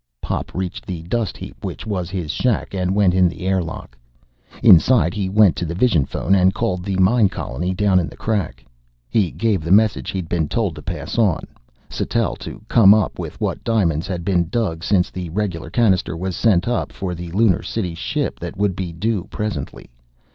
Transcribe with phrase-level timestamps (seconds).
[0.19, 3.95] Pop reached the dust heap which was his shack and went in the air lock.
[4.63, 8.17] Inside, he went to the vision phone and called the mine colony down in the
[8.17, 8.65] Crack.
[9.09, 11.43] He gave the message he'd been told to pass on.
[11.87, 16.35] Sattell to come up, with what diamonds had been dug since the regular cannister was
[16.35, 19.91] sent up for the Lunar City ship that would be due presently.